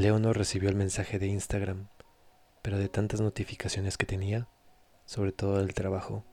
[0.00, 1.88] Leonor recibió el mensaje de Instagram,
[2.62, 4.48] pero de tantas notificaciones que tenía,
[5.04, 6.24] sobre todo del trabajo,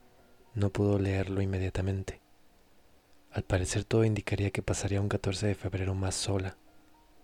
[0.53, 2.21] no pudo leerlo inmediatamente.
[3.29, 6.55] Al parecer todo indicaría que pasaría un 14 de febrero más sola,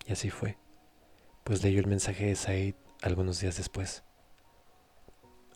[0.06, 0.58] y así fue,
[1.44, 4.04] pues leyó el mensaje de Said algunos días después.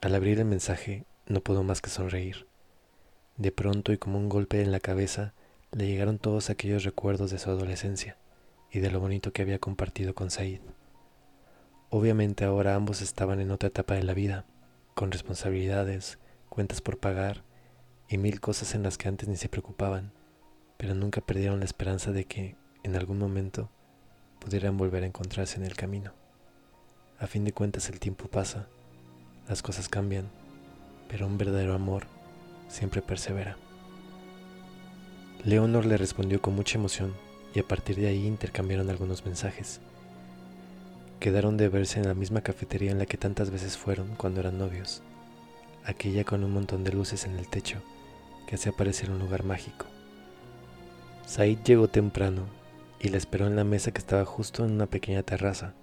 [0.00, 2.48] Al abrir el mensaje no pudo más que sonreír.
[3.36, 5.34] De pronto y como un golpe en la cabeza
[5.70, 8.16] le llegaron todos aquellos recuerdos de su adolescencia
[8.70, 10.62] y de lo bonito que había compartido con Said.
[11.91, 14.45] Obviamente ahora ambos estaban en otra etapa de la vida,
[14.95, 16.19] con responsabilidades,
[16.51, 17.45] cuentas por pagar
[18.10, 20.12] y mil cosas en las que antes ni se preocupaban,
[20.77, 23.70] pero nunca perdieron la esperanza de que, en algún momento,
[24.38, 26.12] pudieran volver a encontrarse en el camino.
[27.19, 28.66] A fin de cuentas el tiempo pasa,
[29.48, 30.29] las cosas cambian,
[31.09, 32.07] pero un verdadero amor
[32.68, 33.57] siempre persevera.
[35.43, 37.15] Leonor le respondió con mucha emoción
[37.55, 39.80] y a partir de ahí intercambiaron algunos mensajes.
[41.21, 44.57] Quedaron de verse en la misma cafetería en la que tantas veces fueron cuando eran
[44.57, 45.02] novios,
[45.85, 47.83] aquella con un montón de luces en el techo
[48.47, 49.87] que hacía parecer un lugar mágico.
[51.27, 52.47] Said llegó temprano
[53.01, 55.75] y la esperó en la mesa que estaba justo en una pequeña terraza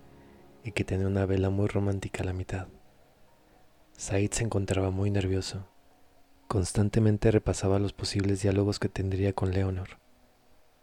[0.63, 2.67] y que tenía una vela muy romántica a la mitad.
[3.97, 5.67] Said se encontraba muy nervioso.
[6.47, 9.99] Constantemente repasaba los posibles diálogos que tendría con Leonor.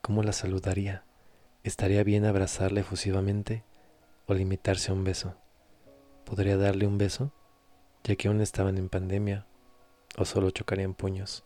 [0.02, 1.04] ¿Cómo la saludaría?
[1.64, 3.64] ¿Estaría bien abrazarla efusivamente
[4.26, 5.36] o limitarse a un beso?
[6.24, 7.32] ¿Podría darle un beso?
[8.04, 9.46] Ya que aún estaban en pandemia,
[10.16, 11.44] o solo chocarían puños.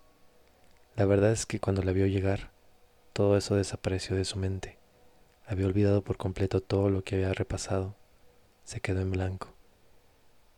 [0.95, 2.51] La verdad es que cuando la vio llegar,
[3.13, 4.79] todo eso desapareció de su mente.
[5.47, 7.95] Había olvidado por completo todo lo que había repasado.
[8.65, 9.55] Se quedó en blanco.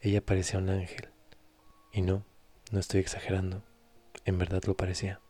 [0.01, 1.09] Ella parecía un ángel.
[1.93, 2.25] Y no,
[2.71, 3.63] no estoy exagerando.
[4.25, 5.21] En verdad lo parecía.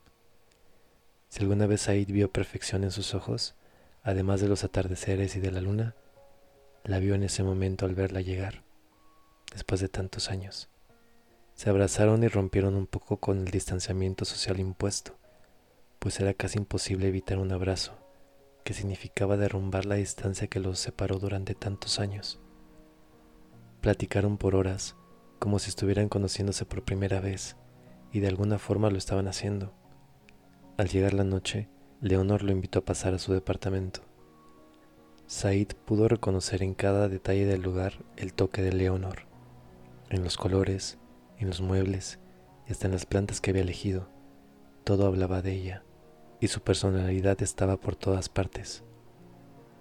[1.28, 3.54] Si alguna vez Said vio perfección en sus ojos,
[4.02, 5.94] además de los atardeceres y de la luna,
[6.84, 8.62] la vio en ese momento al verla llegar,
[9.52, 10.68] después de tantos años.
[11.54, 15.18] Se abrazaron y rompieron un poco con el distanciamiento social impuesto,
[15.98, 17.98] pues era casi imposible evitar un abrazo,
[18.64, 22.40] que significaba derrumbar la distancia que los separó durante tantos años.
[23.80, 24.96] Platicaron por horas,
[25.38, 27.56] como si estuvieran conociéndose por primera vez,
[28.12, 29.72] y de alguna forma lo estaban haciendo.
[30.76, 31.68] Al llegar la noche,
[32.00, 34.07] Leonor lo invitó a pasar a su departamento.
[35.28, 39.26] Said pudo reconocer en cada detalle del lugar el toque de Leonor,
[40.08, 40.96] en los colores,
[41.36, 42.18] en los muebles
[42.66, 44.08] y hasta en las plantas que había elegido.
[44.84, 45.84] Todo hablaba de ella,
[46.40, 48.84] y su personalidad estaba por todas partes.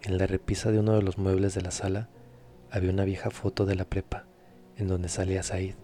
[0.02, 2.09] En la repisa de uno de los muebles de la sala
[2.69, 4.25] había una vieja foto de la prepa,
[4.75, 5.75] en donde salía Said.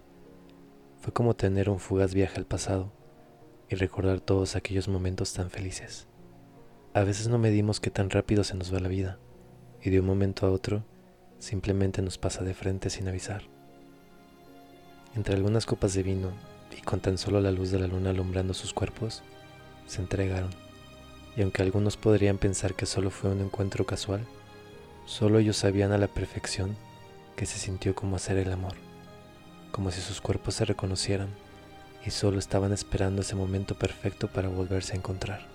[1.00, 2.92] Fue como tener un fugaz viaje al pasado
[3.70, 6.06] y recordar todos aquellos momentos tan felices.
[6.92, 9.18] A veces no medimos qué tan rápido se nos va la vida,
[9.84, 10.82] y de un momento a otro
[11.38, 13.42] simplemente nos pasa de frente sin avisar.
[15.14, 16.32] Entre algunas copas de vino
[16.76, 19.22] y con tan solo la luz de la luna alumbrando sus cuerpos,
[19.86, 20.50] se entregaron.
[21.36, 24.24] Y aunque algunos podrían pensar que solo fue un encuentro casual,
[25.04, 26.76] solo ellos sabían a la perfección
[27.36, 28.74] que se sintió como hacer el amor,
[29.70, 31.28] como si sus cuerpos se reconocieran
[32.06, 35.46] y solo estaban esperando ese momento perfecto para volverse a encontrar.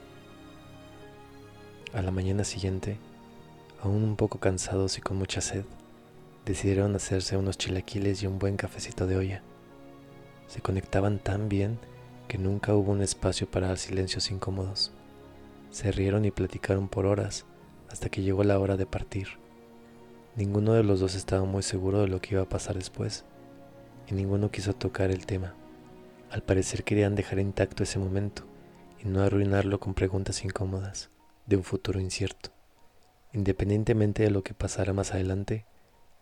[1.93, 2.99] A la mañana siguiente,
[3.81, 5.65] aún un poco cansados y con mucha sed,
[6.45, 9.43] decidieron hacerse unos chilaquiles y un buen cafecito de olla.
[10.47, 11.79] Se conectaban tan bien
[12.27, 14.91] que nunca hubo un espacio para silencios incómodos.
[15.71, 17.45] Se rieron y platicaron por horas
[17.89, 19.27] hasta que llegó la hora de partir.
[20.35, 23.25] Ninguno de los dos estaba muy seguro de lo que iba a pasar después
[24.07, 25.53] y ninguno quiso tocar el tema.
[26.31, 28.43] Al parecer querían dejar intacto ese momento
[29.03, 31.09] y no arruinarlo con preguntas incómodas
[31.45, 32.58] de un futuro incierto.
[33.31, 35.65] Independientemente de lo que pasara más adelante,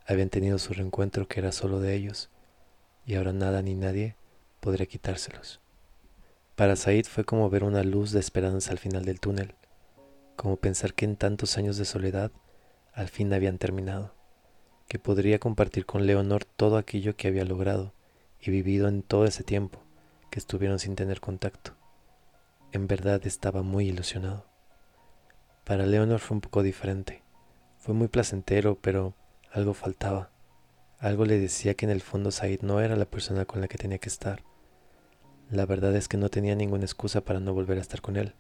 [0.06, 2.29] habían tenido su reencuentro que era solo de ellos
[3.06, 4.16] y ahora nada ni nadie
[4.59, 5.62] podría quitárselos.
[6.56, 9.56] Para Said fue como ver una luz de esperanza al final del túnel,
[10.35, 12.31] como pensar que en tantos años de soledad
[12.94, 14.13] al fin habían terminado,
[14.88, 17.94] que podría compartir con Leonor todo aquello que había logrado
[18.42, 19.80] y vivido en todo ese tiempo
[20.30, 21.74] que estuvieron sin tener contacto.
[22.71, 24.45] En verdad estaba muy ilusionado.
[25.68, 27.24] Para Leonor fue un poco diferente.
[27.78, 29.16] Fue muy placentero, pero
[29.52, 30.31] algo faltaba.
[30.98, 33.78] Algo le decía que en el fondo Said no era la persona con la que
[33.78, 34.44] tenía que estar.
[35.52, 38.34] La verdad es que no tenía ninguna excusa para no volver a estar con él.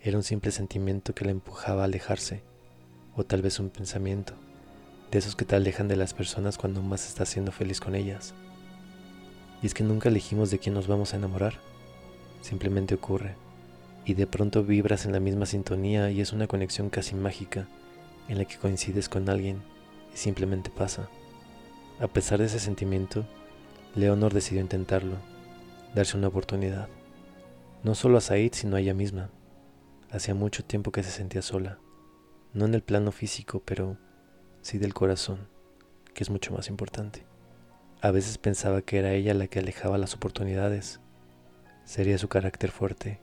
[0.00, 2.44] Era un simple sentimiento que le empujaba a alejarse,
[3.16, 4.34] o tal vez un pensamiento,
[5.10, 8.34] de esos que te alejan de las personas cuando más estás siendo feliz con ellas.
[9.64, 11.54] Y es que nunca elegimos de quién nos vamos a enamorar,
[12.40, 13.34] simplemente ocurre,
[14.10, 17.68] y de pronto vibras en la misma sintonía y es una conexión casi mágica
[18.28, 19.62] en la que coincides con alguien
[20.12, 21.08] y simplemente pasa.
[22.00, 23.24] A pesar de ese sentimiento,
[23.94, 25.14] Leonor decidió intentarlo,
[25.94, 26.88] darse una oportunidad.
[27.84, 29.30] No solo a Said, sino a ella misma.
[30.10, 31.78] Hacía mucho tiempo que se sentía sola,
[32.52, 33.96] no en el plano físico, pero
[34.60, 35.46] sí del corazón,
[36.14, 37.24] que es mucho más importante.
[38.00, 40.98] A veces pensaba que era ella la que alejaba las oportunidades.
[41.84, 43.20] Sería su carácter fuerte,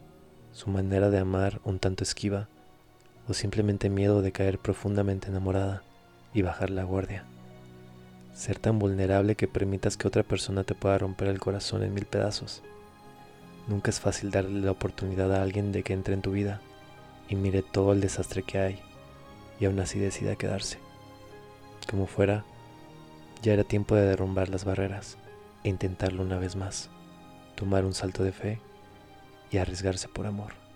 [0.52, 2.48] su manera de amar un tanto esquiva,
[3.28, 5.84] o simplemente miedo de caer profundamente enamorada
[6.34, 7.26] y bajar la guardia.
[8.34, 12.06] Ser tan vulnerable que permitas que otra persona te pueda romper el corazón en mil
[12.06, 12.62] pedazos.
[13.68, 16.62] Nunca es fácil darle la oportunidad a alguien de que entre en tu vida
[17.28, 18.80] y mire todo el desastre que hay
[19.60, 20.80] y aún así decida quedarse.
[21.90, 22.46] Como fuera,
[23.42, 25.18] ya era tiempo de derrumbar las barreras
[25.64, 26.90] e intentarlo una vez más,
[27.56, 28.62] tomar un salto de fe
[29.52, 30.67] y arriesgarse por amor.